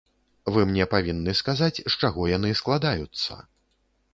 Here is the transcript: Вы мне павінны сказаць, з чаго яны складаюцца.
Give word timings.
Вы 0.53 0.61
мне 0.69 0.87
павінны 0.93 1.35
сказаць, 1.41 1.83
з 1.91 2.07
чаго 2.07 2.21
яны 2.33 2.49
складаюцца. 2.63 3.39